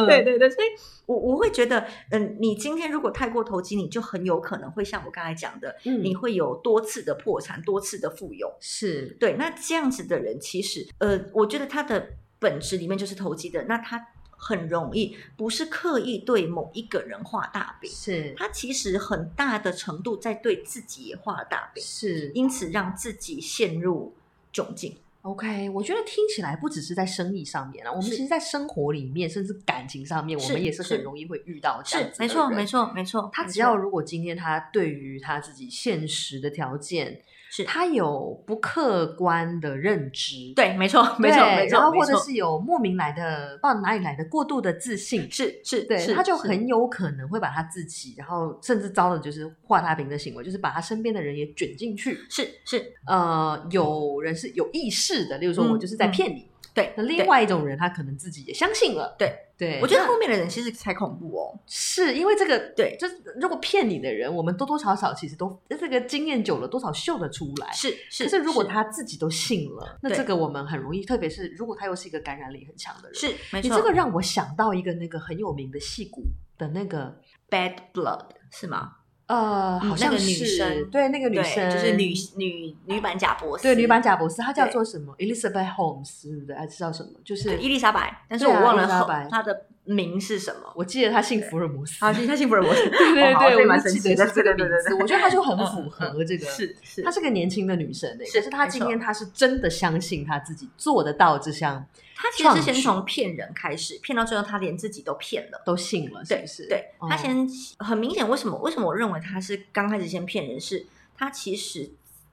[0.08, 0.66] 对对对，所以
[1.06, 8.52] 我我会觉得，嗯，你今天如果太过投机，你就很有可能会像我刚才讲的，你会有多次的破产，多次的富有。
[8.60, 9.16] 是。
[9.20, 11.11] 对，那这样子的人其实呃。
[11.16, 24.12] 呃，我觉得他的本质里面就是投机的，那他很容易不是刻意对某一个人画大饼，是他其实很大的程度在对自己也画大饼，是因此让自己陷入
[24.52, 24.96] 窘境。
[25.22, 33.30] OK，我觉得听起来不只是在生意上面啊，我们其实，在生活里面，甚至感情上面，我们也是很容易会遇到这样子没错，没错，没错。
[33.32, 37.22] 他只要如果今天他对于他自己现实的条件。
[37.52, 37.64] 是。
[37.64, 56.46] 他有不客观的认知，对，没错，没错，没错，然后或者是有莫名来的，不知道哪里来的过度的自信，是是，对，他就很有可能会把他自己，然后甚至招的就是画大饼的行为，就是把他身边的人也卷进去，是是，呃，有人是有意识的，例如说我就是在骗你。
[56.74, 59.14] 对，那另外一种人，他可能自己也相信了。
[59.18, 61.58] 对，对，我觉得后面的人其实才恐怖哦。
[61.66, 67.70] 是因为这个，对，就是如果骗你的人，我们多多少少其实都这个经验久了，多少秀得出来。
[67.72, 73.62] 是是，可是如果他自己都信了，那这个我们很容易，特别是如果他又是一个感染力很强的人，是没错。
[73.62, 76.22] 你这个让我想到一个那个很有名的戏骨
[76.56, 78.92] 的那个 Bad Blood 是吗？
[79.32, 86.54] 呃，好像那个女是生对那个女生就是女女女版贾博士，对女版贾博士，她叫做什么？Elizabeth Holmes，对不对？
[86.54, 87.08] 还是叫什么？
[87.24, 88.86] 就是伊丽莎白，但是我忘了
[89.30, 90.72] 她的名是什么。
[90.74, 96.46] 我记得他姓福尔摩斯，好，他姓福尔摩斯，对 对对，我蛮神奇的得是这个名对对对字，我觉得他就很符合这个。
[96.46, 105.60] 是是她是个年轻的女生诶，是可是她今天她是真的相信她自己做得到这项，他其实是先从骗人开始，骗到最后他连自己都骗了。
[105.66, 106.66] 都信了，是对不是？
[106.68, 107.46] 对，哦他先
[107.78, 108.56] 很明显，为什么？
[108.58, 110.60] 为什么我认为他是刚开始先骗人？
[110.60, 111.90] 是他其实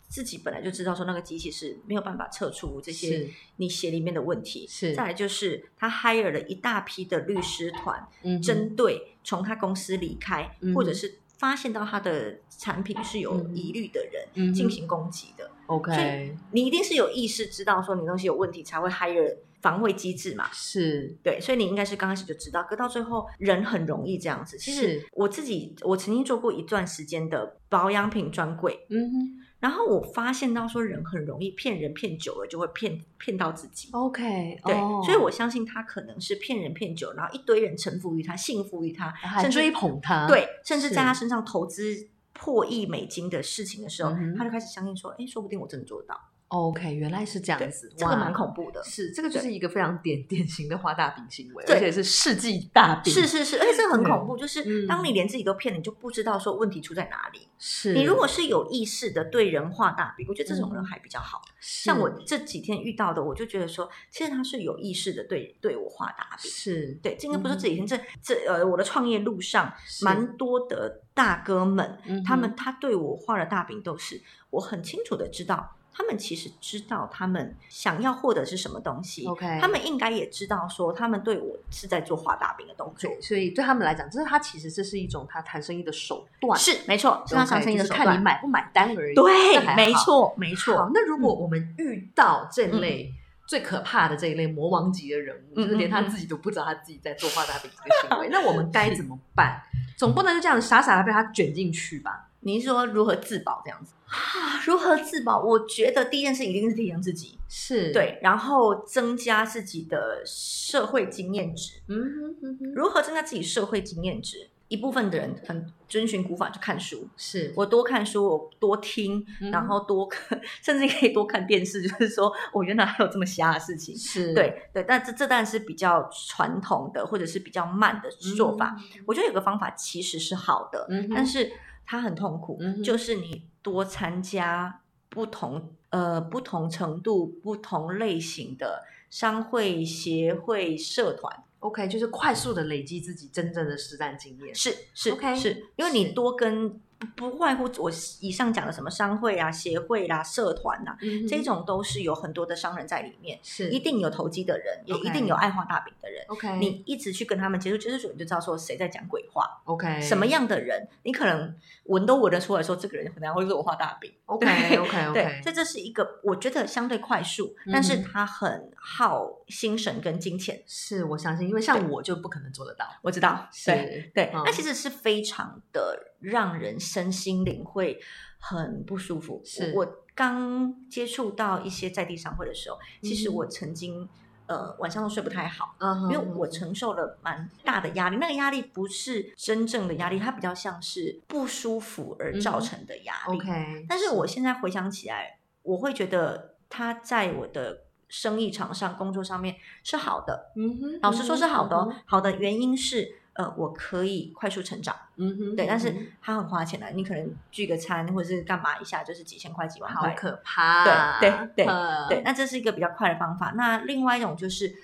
[0.10, 4.66] 自己本来就知道说那个机器是没有办法测出这些你血里面的问题。
[4.68, 8.06] 是再来就是他 hire 了一大批的律师团，
[8.42, 15.46] 针对从他公司离开，嗯或者是发现到他的产品是有嗯疑虑的人、嗯进行攻击的。
[15.46, 20.50] 所以 OK 你一定是有意识知道说你东西有问题，才会 hire 防卫机制嘛。
[20.52, 24.58] 是对，所以你应该是刚开始就知道，可到最后人很容易这样子。
[24.58, 33.90] 其实我自己，我曾经做过一段时间的保养品专柜，嗯哼然后我发现到说人很容易骗人，骗久了就会骗骗到自己。
[33.92, 46.18] OK 对，哦所以我相信他可能是骗人骗久，然后一堆人臣服于他，信服于他，甚至捧他，对，甚至在他身上投资破亿美金的事情的时候，他就开始相信说，哎，说不定我真的做得到。
[46.50, 48.84] OK，原来是这样子，，这个蛮恐怖的。
[48.84, 53.14] 是，这个就是一个非常典典型的画大饼行为，对而且是世纪大饼。
[53.14, 57.48] 是是是，而且这个很恐怖，就嗯是当你连自己都骗了，你就不知道说问题出在哪里。
[57.60, 61.40] 是，你如果是有意识的对人画大饼，我觉得这种人嗯还比较好。
[61.60, 66.50] 是像我这几天遇到的，我就觉得说，其实他是有意识的对对我画大饼。
[66.50, 83.12] 是对，这应该不是嗯这几天，这这呃，我的创业路上蛮多的大哥们，他们他对我画的大饼都是我很清楚的知道，他们其实知道他们想要获得是什么东西 OK 他们应该也知道说他们对我是在做画大饼的动作。
[83.12, 89.14] 对，所以对他们来讲，这是他其实这是一种他谈生意的手段，是没错，是他上生意的看你买不买单而已。
[89.14, 90.56] 对没错，没。
[90.56, 90.92] 错，没好错，。
[90.94, 93.14] 那如果我们遇到这类
[93.46, 99.62] 最可怕的这一类魔王级的人物，嗯就是连他自己都不知道他自己在做画大饼这个行为， 那我们该怎么办？
[99.98, 102.29] 总不能就这样傻傻的被他卷进去吧？
[102.42, 104.62] 你是说如何自保这样子啊？
[104.66, 105.42] 如何自保？
[105.44, 111.82] 我觉得第一件事一定是提升自己，是，对，然后增加自己的社会经验值。
[111.88, 114.50] 嗯哼嗯哼，如何增加自己社会经验值？
[114.70, 117.08] 一部分的人很遵循古法，就看书。
[117.18, 121.82] 是我多看书，我多听，嗯然后多看，甚至可以多看电视。
[121.82, 123.98] 就是说，我原来还有这么瞎的事情。
[123.98, 128.78] 是，对对，但这这当然是比较传统的，或者是比较慢的做法。
[129.08, 131.52] 我觉得有个方法其实是好的，嗯但是
[131.92, 144.54] 它很痛苦，嗯就是你多参加不同呃不同程度、不同类型的商会、协会、社团，OK，就是快速的累积自己真正的实战经验。
[144.54, 153.70] 是是 OK，是，因为你多跟不不外乎我以上讲的什么商会啊、协会啦、社团呐、嗯这种都是有很多的商人在里面，是。
[153.70, 156.26] 一定有投机的人，也一定有爱画大饼的人。
[156.28, 160.02] OK，你一直去跟他们接触，接触久，你就知道说谁在讲鬼话，OK。
[160.02, 164.12] 什么样的人，你可能闻都闻得出来，说这个人可能会说我画大饼。
[164.26, 164.46] OK
[164.78, 170.62] OK 对，OK，所以这是一个我觉得相对快速，嗯但是它很耗心神跟金钱。
[170.68, 172.86] 是我相信，因为像我就不可能做得到。
[173.02, 178.00] 我知道，是对那其实是非常的让人身心灵会
[178.40, 179.42] 很不舒服。
[179.44, 184.08] 是我我刚接触到一些在地商会的时候，其实嗯我曾经
[184.48, 185.76] 呃晚上都睡不太好。
[186.04, 193.38] 因为我承受了蛮大的压力，那个压力不是真正的压力，它比较像是不舒服而造成的压力。
[193.38, 200.52] OK，但是我现在回想起来，我会觉得它在我的生意场上、工作上面是好的。
[200.58, 210.42] 嗯哼，老实说是好的、好的原因是，呃，我可以快速成长，嗯哼，对，但是它很花钱的，你可能聚个餐或者是干嘛一下，就是几千块、几万块，好可。
[210.44, 212.06] 怕，对对对嗯。
[212.10, 213.54] 对，那这是一个比较快的方法。
[213.56, 214.76] 那另外一种就是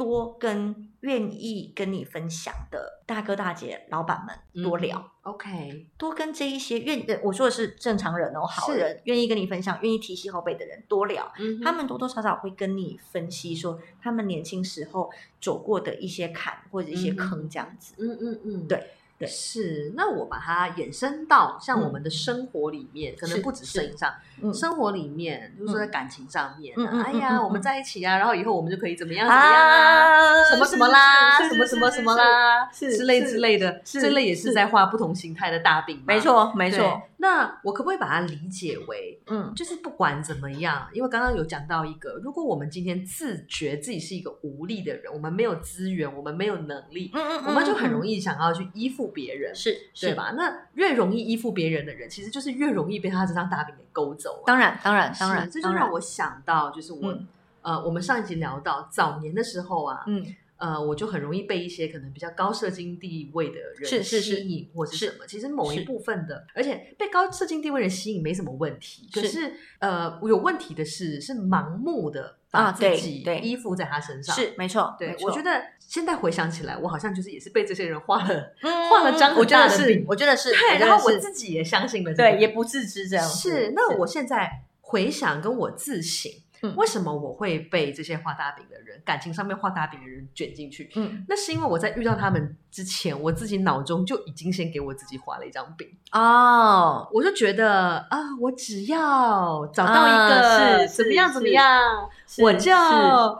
[0.00, 4.98] 多跟愿意跟你分享的大哥大姐、老板们多聊。
[4.98, 17.94] 嗯 OK，多跟这一些愿，呃我说的是正常人哦，好人，愿意跟你分享、愿意提携后辈的人多聊，嗯他们多多少少会跟你分析说他们年轻时候走过的一些坎或者一些坑这样子。
[17.98, 18.86] 嗯嗯嗯，对
[19.20, 19.92] 对是。
[19.94, 36.04] 那我把它衍生到像嗯我们的生活里面，可能不止声音上，嗯生活里面，就是说在感情上面哎呀，我们在一起啊，然后以后我们就可以怎么样怎么样什么什么啦，什么什么什么啦，是之类之类的，这类也是是在画不同形态的大饼嘛。
[36.06, 50.32] 没错没错，那我可不可以把它理解为，嗯，就是不管怎么样，因为刚刚有讲到一个，如果我们今天自觉自己是一个无力的人，我们没有资源，我们没有能力，嗯嗯，我们就很容易想要去依附别人，是，是吧？
[50.34, 54.42] 那越容易依附别人的人，其实就是越容易被他这张大饼给勾走。
[54.46, 57.14] 当然，当然，当然，这就让我想到，就是我，
[57.60, 60.24] 呃，我们上一集聊到早年的时候啊，嗯。
[60.60, 65.26] 呃，我就很容易被一些可能比较高社经地位的人吸引，或是什么。
[65.26, 69.08] 其实某一部分的，而且被高社经地位人吸引没什么问题。
[69.10, 74.36] 可是，呃，有问题的是，是盲目的把自己依附在他身上。
[74.36, 75.16] 是没错，对。
[75.22, 78.52] 我觉得现在回想起来，我好像就是也是被这些人画了
[78.90, 80.04] 画了张很大的饼。
[80.06, 80.78] 我觉得是，对。
[80.78, 83.26] 然后我自己也相信了，对，也不自知这样。
[83.26, 83.72] 是。
[83.74, 86.30] 那我现在回想跟我自省。
[86.76, 90.90] 为什么我会被这些画大饼的人、感情上面画大饼的人卷进去？
[90.94, 97.08] 嗯，那是因为我在遇到他们之前，我自己脑中就已经先给我自己画了一张饼哦。
[97.12, 102.70] 我就觉得啊，我只要找到一个怎么样怎么样，我就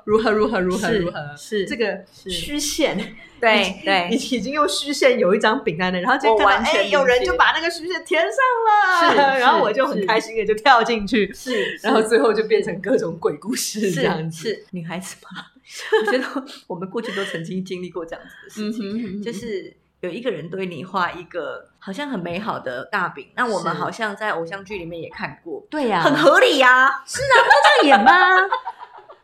[0.04, 1.64] 如何如何如何如何，是。
[1.64, 3.16] 这个虚线。
[3.40, 8.28] 对对，你已经用虚线有一张饼在那，然后就看到哎，有人就把那个虚线填上
[8.68, 14.48] 了，是， 然后我就很开心的就跳进去，是， 然后最后就变成各种鬼故事这样子。
[14.50, 14.66] 是。
[14.72, 15.42] 女孩子吗？
[16.04, 16.24] 我觉得
[16.66, 28.12] 我们过去都曾经经历过这样子的事情，就是有一个人对你画一个好像很美好的大饼，那我们好像在偶像剧里面也看过，对呀，很合理呀，是啊，不都这样演吗？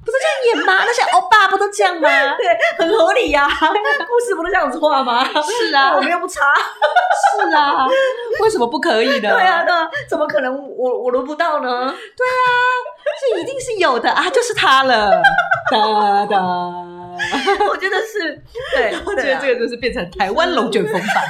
[0.06, 0.84] 不是这样演吗？
[0.86, 2.08] 那些欧巴不都这样吗？
[2.38, 3.48] 对，很合理呀。
[4.08, 5.24] 故事不都这样子画吗？
[5.42, 6.54] 是啊，我们又不差。
[6.54, 7.86] 是啊，
[8.40, 9.30] 为什么不可以呢？
[9.34, 11.68] 对啊，那怎么可能我我轮不到呢？
[12.16, 12.38] 对啊，
[13.20, 15.10] 这一定是有的啊，就是他了。
[15.70, 16.36] 哒哒，
[17.68, 18.40] 我觉得是，
[18.76, 21.24] 对，我觉得这个就是变成台湾龙卷风版。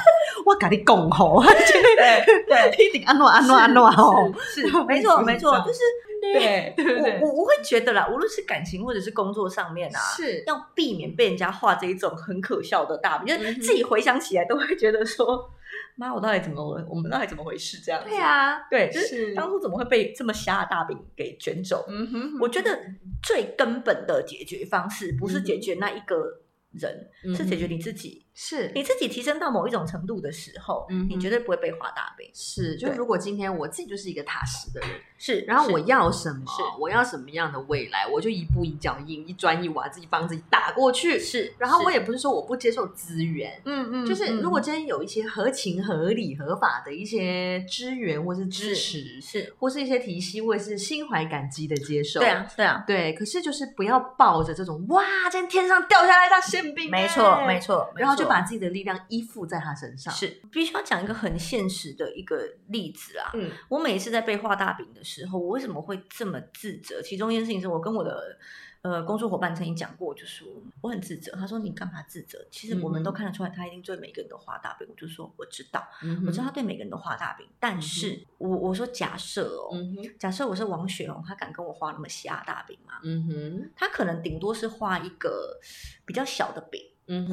[0.47, 5.79] 我跟你讲吼，对对，一定安诺安诺安诺吼，是没错没错，就是。
[6.19, 6.73] 对，
[7.21, 15.47] 我我我会觉得啦，无论是感情或者是工作上面啊，是要避免被人家画这一种很可笑的大饼，就是自己回想起来都会觉得说，
[15.95, 18.01] 妈，我到底怎么我我们到底怎么回事这样？
[18.03, 21.85] 对啊，对，就是当初怎么会被这么瞎的大饼给卷走？
[21.87, 22.77] 嗯哼，我觉得
[23.21, 26.41] 最根本的解决方式不是解决那一个
[26.73, 28.25] 人，是解决你自己。
[28.39, 32.29] 是你自己提升到某一种程度的时候，嗯，你绝对不会被画大饼。
[32.35, 36.45] 是，就如果今天我自己就是一个踏实的人，是，然后我要什么，
[36.79, 41.17] 我要什么样的未来，我就一步一脚印，一砖一瓦自己帮自己打过去。
[41.17, 52.19] 是，然后我也不是说我不接受资源，嗯嗯，就是如果今天有一些合情合理合法的一些支援或是支持，是，或是一些提息，我也是心怀感激的接受。
[52.19, 53.13] 对啊，对啊，对。
[53.13, 58.26] 可是就是不要抱着这种哇，今天天上掉下来一张馅饼，没错，没错，然后就。
[58.27, 63.31] 把自己的力量依附在他身上，是必须要讲一个很现实的一个例子啊。
[63.33, 67.01] 嗯，我每一次在被画大饼的时候，我为什么会这么自责？
[67.01, 68.37] 其中一件事情是我跟我的。
[68.83, 70.47] 呃，工作伙伴曾经讲过，就说
[70.81, 71.35] 我很自责。
[71.35, 72.47] 他说：“你干嘛自责？
[72.49, 75.85] 其实我们都看得出来，他一定对每个人都画大饼。”我就说：“我知道，
[76.25, 77.45] 我知道他对每个人都画大饼。
[77.59, 79.75] 但是，我我说假设哦，
[80.17, 82.93] 假设我是王雪红，他敢跟我画那么瞎大饼吗？
[83.03, 85.59] 嗯哼，他可能顶多是画一个
[86.05, 86.79] 比较小的饼，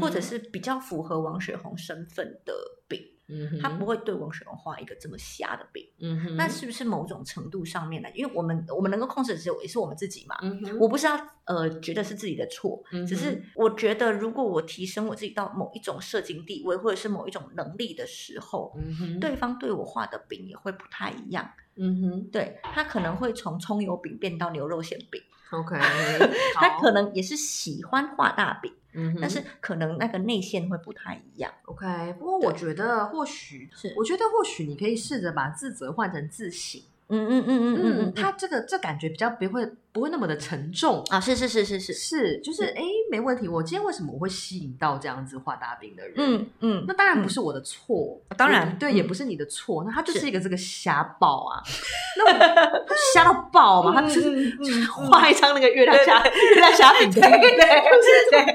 [0.01, 2.53] 或者是比较符合王雪红身份的
[2.89, 5.83] 饼。”嗯，他不会对王雪红画一个这么瞎的饼。
[5.99, 8.09] 嗯哼，那是不是某种程度上面呢？
[8.15, 10.37] 因为我们我们能够控制的只有也是我们自己嘛。
[10.43, 21.51] 嗯哼，我不是要呃觉得是自己的错，嗯只是我觉得如果我提升我自己到某一种社经地位或者是某一种能力的时候，嗯哼，对方对我画的饼也会不太一样。
[21.77, 25.23] 嗯哼，对他可能会从葱油饼变到牛肉馅饼。
[25.51, 25.79] OK，
[26.57, 28.71] 他可能也是喜欢画大饼。
[28.95, 31.53] 嗯，但是可能那个内线会不太一样。
[31.65, 36.81] OK，不过我觉得或许是，我觉得或许你可以试着把自责换成自省。
[37.09, 39.71] 嗯嗯嗯嗯嗯嗯，他这个这感觉比较不会。
[39.95, 41.21] 不会那么的沉重啊！
[41.21, 43.47] 是是是是是是，就是哎，没问题。
[43.47, 46.15] 我今天为什么我会吸引到这样子画大饼的人？
[46.17, 49.85] 嗯嗯，那当然不是我的错，当然对，也不是你的错。
[49.85, 51.63] 那他就是一个这个瞎爆啊，
[52.19, 54.59] 那他瞎到爆嘛，他就是
[54.91, 58.47] 画一张那个月亮虾月亮虾饼，对对对对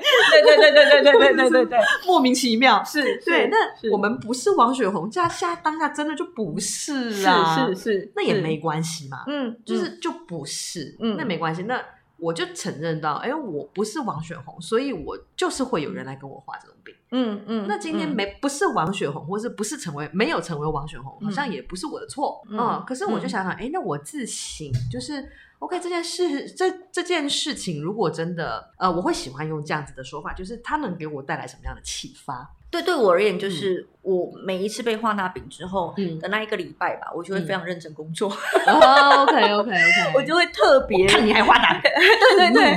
[0.44, 3.48] 对对对对对对对对，莫名其妙是，对。
[3.48, 3.58] 那
[3.90, 11.29] 我们不是王雪红，这样下当下真的就不是啊，是是是，那也没关系嘛，嗯，就是就不是，嗯，那。
[11.30, 11.80] 没关系，那
[12.18, 16.94] 我就承认到，哎，我不是王雪红，所以我就是会有人来跟我画这种饼。
[17.12, 22.44] 嗯嗯，那今天没不是王雪红，或是不是成为没有成为王雪红，好像也不是我的错。
[22.50, 32.50] 嗯，可是我就想想，哎，那我自省就是 OK 这件事，这这件事情如果真的，呃，我会喜欢用这样子的说法，就是它能给我带来什么样的启发？
[32.72, 33.88] 对，对我而言就是。
[34.02, 38.30] 我每一次被画大饼之后的那一个礼拜吧，我就会非常认真工作。
[38.30, 39.72] OK OK OK，
[40.16, 41.92] 我就会特别看你还画大饼，
[42.38, 42.74] 对对对，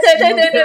[0.00, 0.64] 对对对对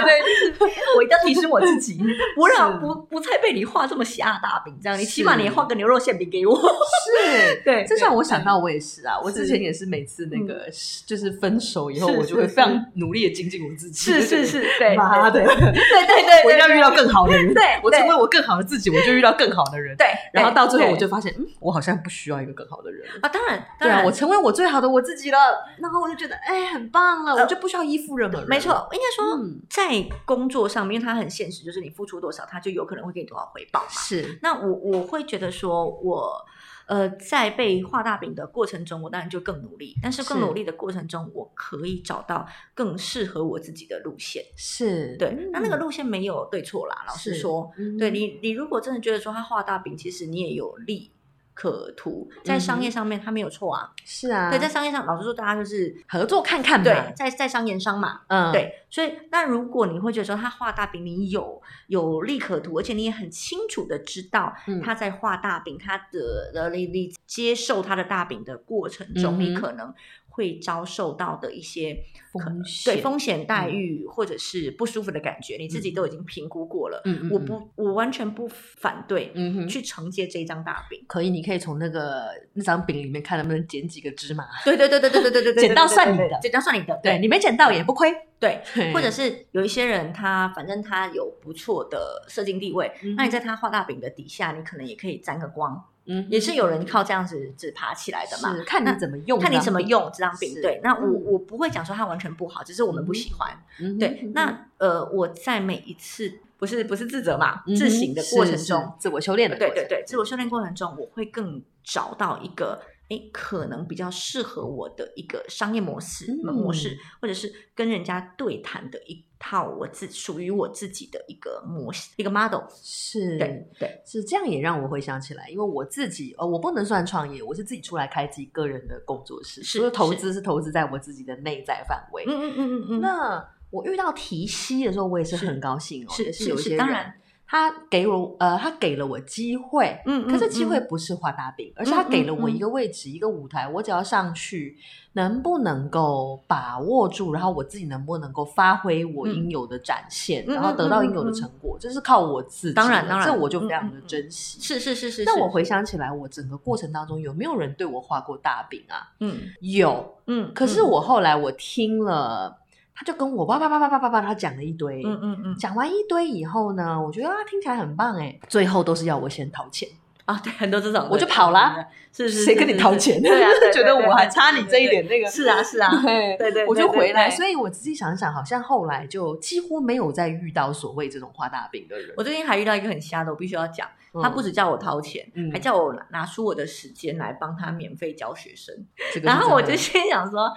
[0.52, 1.98] 对，我一定要提醒我自己，
[2.36, 6.54] 不让不不再被你画这么瞎大饼，这样你起码你画个牛肉馅饼给我。
[6.54, 10.66] 是， 对，这让我想到我也是啊，我之前也是每次那个
[11.06, 14.12] 就是分手以后，我就会非常努力的精进我自己。
[14.12, 19.96] 是是是，对， 妈的，对对对， 我一定要遇到更好的人，对我成为我更好的自己，我就遇到更好的人。
[19.96, 23.28] 对，然后到最后我就发现，嗯，我好像不需要一个更好的人啊。
[23.28, 25.38] 当然，当然，我成为我最好的我自己了。
[25.78, 28.48] 然后我就觉得，哎，很棒了，我就不需要依附任何人。
[28.48, 33.86] 没错，应该说在工作上面，因为它很现实，就是你付出多少，他就有可能会给你多少回报嘛。
[33.90, 36.44] 是，那我我会觉得说，我。
[36.90, 39.94] 呃，在被画大饼的过程中，我当然就更努力。
[40.02, 44.44] 但是更努力的过程中，我可以找到更适合我自己的路线。
[44.56, 47.04] 是对，那那个路线没有对错啦。
[47.06, 51.12] 老实说，对你，你如果真的觉得说他画大饼，其实你也有利。
[51.60, 53.92] 可图在商业上面，他没有错啊。
[54.02, 56.84] 是啊，对，在商业上，老实说，大家就是合作看看嘛。
[56.84, 58.22] 对，在在商言商嘛。
[58.28, 58.86] 嗯，对。
[58.88, 69.92] 所以，那如果你会觉得说他画大饼，你有有利可图，而且你也很清楚的知道他在画大饼，他的呃，你你接受他的大饼的过程中，你可能。
[70.30, 72.02] 会遭受到的一些
[72.32, 77.02] 风险，对风险待遇或者是不舒服的感觉，你自己都已经评估过了。
[77.04, 81.04] 嗯嗯，我不，我完全不反对，嗯哼，去承接这一张大饼。
[81.06, 84.44] 可以，你可以从那个那张饼里面看能不能捡几个芝麻。
[84.64, 86.98] 对对对对对对对 对，捡到算你的，捡到算你的。
[87.02, 88.14] 对你没捡到也不亏。
[88.38, 88.62] 对，
[88.94, 95.84] 或者是有一些人，他反正他有不错的社经地位，那你在他画大饼的底下，你可能也可以沾个光。
[96.06, 98.56] 嗯，也是有人靠这样子只爬起来的嘛？
[98.66, 100.54] 看你怎么用，看你怎么用这张饼。
[100.62, 103.56] 对，那我我不会讲说它完全不好，只是我们不喜欢。
[103.98, 112.80] 对，那呃，我在每一次不是不是自责嘛，自省的过程中，自我修炼的，对对对，自我修炼过程中，我会更找到一个。
[113.10, 132.24] 哎，可能比较适合我的一个商业模式模式，或者是跟人家对谈的一套我自属于我自己的一个模型一个 model，是对对，是这样也让我回想起来，因为我自己呃，我不能算创业，我是自己出来开自己个人的工作室，是投资是投资在我自己的内在范围。
[132.26, 133.00] 嗯嗯嗯嗯嗯。
[133.00, 137.14] 那我遇到提息的时候，我也是很高兴哦，是是有些当然。
[137.52, 144.76] 他给我呃，他给了我机会，嗯，可是机会不是画大饼，而是他给了我一个位置，一个舞台，我只要上去，
[145.14, 152.74] 能不能够把握住，然后我自己能不能够发挥我应有的展现，然后得到应有的成果，这是靠我自己。
[152.74, 154.60] 当然，当然，这我就非常的珍惜。
[154.60, 155.24] 是是是是。
[155.24, 159.10] 但我回想起来，我整个过程当中有没有人对我画过大饼啊？
[159.18, 160.52] 嗯，有，嗯。
[160.54, 162.59] 可是我后来我听了。
[163.00, 169.88] 他就跟我叭叭叭叭叭叭叭，他讲了一堆，嗯嗯嗯，讲完一堆以后呢，我觉得啊，听起来很棒哎，最后都是要我先掏钱
[170.26, 171.82] 啊，对，很多这种，我就跑了，
[172.12, 173.22] 是是，谁跟你掏钱？
[173.22, 175.90] 对啊， 觉得我还差你这一点那个，是啊 是啊，
[176.36, 182.12] 对对，我就回来，所以我仔细想想，好像后来就几乎没有再遇到所谓这种画大饼的人。
[182.18, 183.88] 我最近还遇到一个很瞎的，我必须要讲，
[184.22, 188.74] 他不止叫我掏钱，还叫我拿出我的时间来帮他免费教学生，
[189.22, 190.52] 然后我就心想说。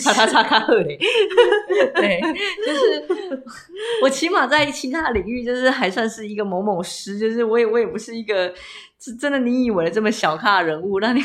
[0.00, 0.98] 擦 擦擦擦，二嘞，
[1.94, 2.20] 对，
[2.64, 3.42] 就是
[4.02, 8.52] 我起码在其他领域，就是还算是一个某某师，就是我也我也不是一个。
[8.98, 11.20] 是真的，你以为的这么小咖人物，让你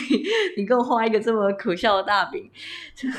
[0.57, 2.49] 你给我画一个这么可笑的大饼，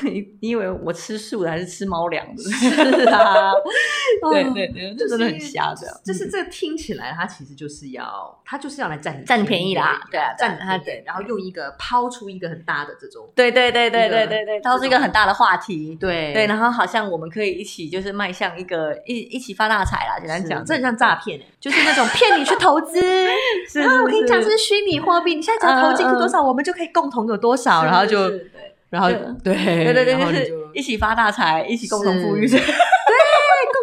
[0.03, 2.37] 你你以为我吃素的还是吃猫粮的？
[2.43, 3.51] 是啊，
[4.31, 6.01] 对对对，这真的很瞎的。
[6.05, 23.01] 就是这听起来，他其实就是要他就是要来占占便宜啦，对啊，占他对，然后用一个抛出一个很大的这种，对对对对对对对，抛出一个很大的话题，对对，然后好像我们可以一起就是迈向一个一一起发大财啦，简单讲，这很像诈骗就是那种骗你去投资，
[23.81, 24.42] 然后我跟你讲。
[24.43, 28.31] 是虚拟货币，你现在只要投进去多少，我们就可以共同有多少，然后就，
[28.89, 29.09] 然后
[29.43, 29.53] 对。
[29.53, 32.67] 对对对，就是一起发大财，一起共同富裕，对，共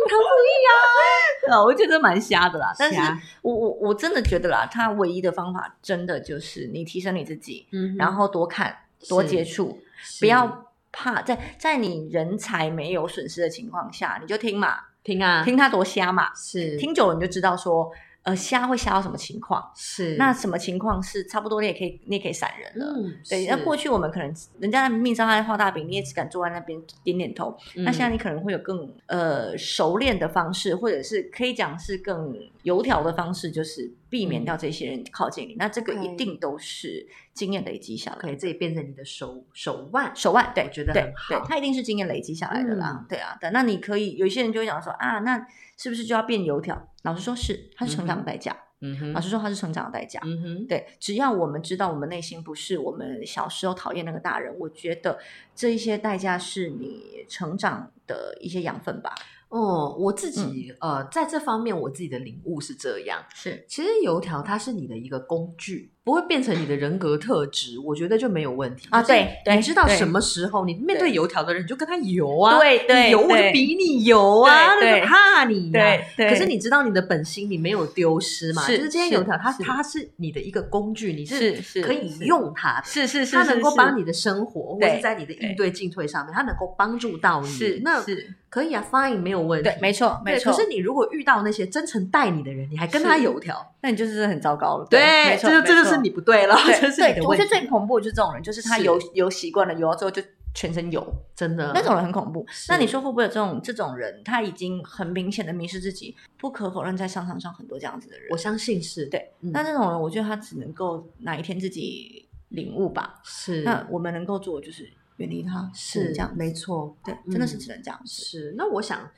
[0.08, 1.62] 同富裕啊！
[1.62, 3.00] 我觉得蛮瞎的啦，但是
[3.42, 8.76] 我我我真的觉得啦，他唯一的方法真的就是你提升你自己，嗯，然后多看
[9.08, 9.78] 多接触，
[10.20, 16.76] 不要怕，在在你人才没有损失的情况下，你就听嘛，听啊，听他多瞎嘛，是。
[16.76, 17.90] 听久了你就知道说。
[18.22, 19.70] 呃，瞎会瞎到什么情况？
[19.74, 22.94] 是那什么情况是差不多，你也可以，你也可以闪人了。
[23.28, 27.56] 对，那过去我们可能人家明明知道他在画大饼，你也只敢坐在那边点点头。
[27.76, 35.54] 那现在你可能会有更呃熟练的方式，或者是可以讲是更油条的方式，就是避免掉这些人靠近你。
[35.58, 41.46] 那这个一定都是经验累积下来，可以这也变成你的手手腕手腕，对，觉得很好。
[41.48, 43.34] 它一定是经验累积下来的啦，对啊。
[43.40, 45.46] 对，那你可以有一些人就会讲说啊，那
[45.80, 46.90] 是不是就要变油条？
[47.04, 48.54] 老师说，是，它是成长的代价。
[48.82, 50.20] 嗯哼，老师说，它是成长的代价。
[50.24, 55.18] 嗯哼，对，只要我们知道我们内心不是我们小时候讨厌那个大人，我觉得
[55.54, 59.14] 这一些代价是你成长的一些养分吧。
[59.48, 65.92] 哦，我自己呃，在这方面我自己的领悟是这样，是，其实油条它是你的一个工具。
[66.02, 69.02] 不会变成你的人格特质，我觉得就没有问题啊。
[69.02, 72.58] 对，你知道什么时候你面对油条的人，你就跟他油啊。
[72.58, 75.70] 对对，油我就比你油啊，对，怕你。
[75.70, 76.30] 对对。
[76.30, 78.66] 可是你知道你的本心，你没有丢失嘛？
[78.66, 82.86] 就是这些油条，它它是你的一个工具，你是可以用它的。
[82.86, 87.46] 是是是，它能够帮你的生活，或者在你的应对进退上面，它能够帮助到你。
[87.46, 89.68] 是那是可以啊，fine，没有问题。
[89.68, 90.52] 对，没错没错。
[90.52, 94.86] 可是你如果遇到那些真诚待你的人，你还跟他油条，那你就是很糟糕了。
[94.90, 96.56] 对，这就这就是你不对了。
[96.96, 100.22] 对， 我觉得最恐怖就是这种人，就是他游游习惯了，游了之后就
[100.52, 102.44] 全身油，真的那种人很恐怖。
[102.68, 106.16] 那你说会不会有这种这种人，他已经很明显的迷失自己？
[106.38, 109.30] 不可否认，在商场上很多这样子的人，我相信是对。
[109.40, 113.20] 那这种人，我觉得他只能够哪一天自己领悟吧。
[113.22, 114.90] 是，那我们能够做就是
[115.20, 118.00] 远离他，是这样，没错，对，真的是只能这样。
[118.04, 119.08] 是，那我想。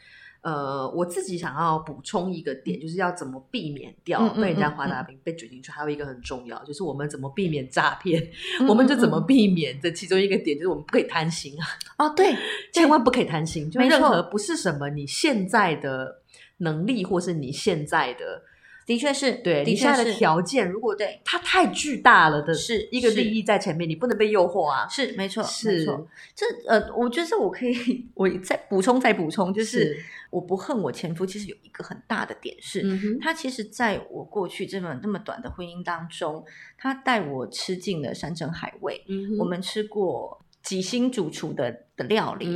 [0.45, 5.71] 呃，我自己想要补充一个点，就是要怎么避免掉被人家画大饼被卷进去。
[5.71, 8.21] 还有一个很重要，就是我们怎么避免诈骗，
[8.69, 9.81] 我们就怎么避免。
[9.81, 11.65] 这其中一个点就是我们不可以贪心啊！
[11.97, 12.35] 哦，对，
[12.75, 16.23] 千万不可以贪心，就任何不是什么你现在的
[16.57, 18.43] 能力，或是你现在的。
[18.85, 24.89] 的确是对你现在的条件，如果对它太巨大了的，是一个利益在前面，你不能被诱惑啊。
[24.89, 26.07] 是没错，没错。
[26.35, 29.97] 这呃，我觉得我可以，我再补充再补充，就是
[30.31, 32.85] 我不恨我前夫，其实有一个很大的点是，
[33.21, 36.45] 他其实在我过去这么那么短的婚姻当中，
[36.77, 39.05] 他带我吃尽了山珍海味，
[39.39, 40.39] 我们吃过。
[40.63, 42.47] 几星主厨的的料理，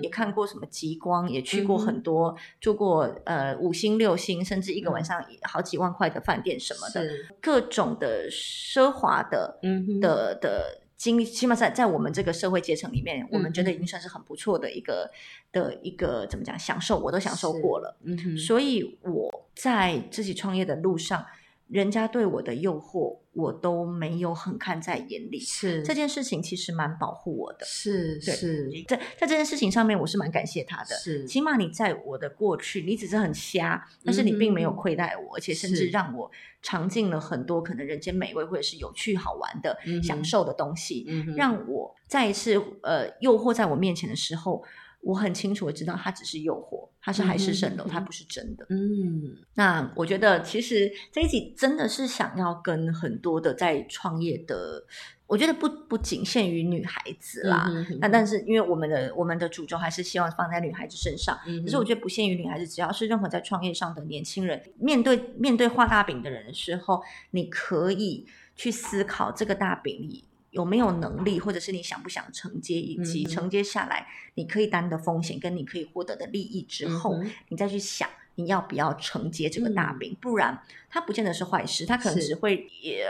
[0.00, 7.08] 也看过什么极光，也去过很多，住过呃五星六星，甚至一个晚上好几万块的饭店什么的，
[7.40, 9.58] 各种的奢华的
[10.00, 15.10] 的的经，起码在在我们这个社会阶层里面，我们觉得已经算是很不错的一个
[15.50, 17.98] 的一个怎么讲享受，我都享受过了。
[18.38, 21.26] 所以我在自己创业的路上。
[21.68, 25.40] 人家对我的诱惑，我都没有很看在眼里。
[25.40, 27.66] 是这件事情其实蛮保护我的。
[27.66, 30.94] 是是，在在这件事情上面，我是蛮感谢他的。
[30.94, 36.30] 是，起码你在我的过去，你只是很瞎，但是你并没有亏待我，而且甚至让我
[36.62, 44.62] 尝尽了很多可能人间美味或者是有趣好玩的享受的东西，嗯让我再一次呃诱惑在我面前的时候。
[45.06, 48.66] 我很清楚的知道，它只是诱惑，它是海市蜃楼，它不是真的。
[48.70, 54.84] 嗯，那我觉得其实这一集真的是想要跟很多的在创业的，
[55.28, 57.70] 我觉得不不仅限于女孩子啦。
[58.00, 67.00] 那但是因为我们的我们的主轴还是希望放在女孩子身上，可是我觉得不限于女孩子，只要是任何在创业上的年轻人，面对面对画大饼的人的时候，
[67.30, 68.26] 你可以
[68.56, 70.24] 去思考这个大饼里。
[70.56, 77.14] 有没有能力，或者是你想不想承接，以及承接下来你可以担的风险，跟你可以获得的利益之后，
[77.50, 83.06] 你再去想你要不要承接这个大饼，不然它不见得是坏事，它可能只会也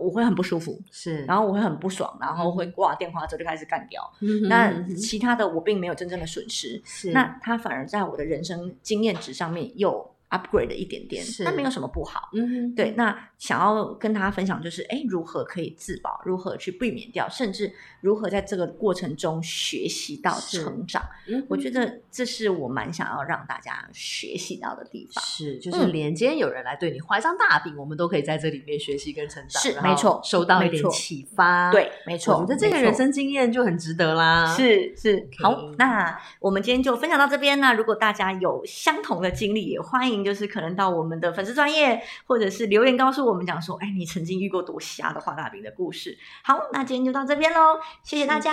[0.00, 4.08] 我会很不舒服，是，然后我会很不爽，然后会挂电话之后就开始干掉。
[4.48, 10.13] 那其他的我并没有真正的损失，是，那它反而在我的人生经验值上面又。
[10.34, 12.28] Upgrade 一点点，那没有什么不好。
[12.32, 12.90] 嗯，对。
[12.96, 21.02] 那想要跟大家分享，就是哎，如何可以自保，如何去避免掉，甚至如何在这个过程中学习到成长。
[21.28, 25.22] 嗯，我觉得这是我蛮想要让大家学习到的地方。
[25.22, 29.62] 是，就是连今天有人来对你画一张大饼，我们都可以在这里面学习跟成长。
[29.62, 31.70] 是，没错，收到一点启发。
[31.70, 32.34] 对，没错。
[32.34, 34.52] 我觉得这个人生经验就很值得啦。
[34.56, 35.28] 是是。
[35.38, 37.60] 好，那我们今天就分享到这边。
[37.60, 40.23] 那如果大家有相同的经历，也欢迎。
[40.24, 46.16] 就是可能到我们的粉丝专业，或者是留言告诉我们讲说，哎，你曾经遇过多瞎的画大饼的故事。
[46.42, 48.50] 好，那今天就到这边喽，谢谢大家，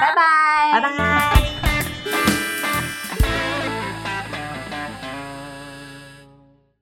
[0.00, 2.53] 拜拜，拜拜。